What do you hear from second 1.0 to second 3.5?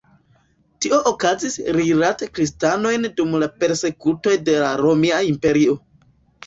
okazis rilate kristanojn dum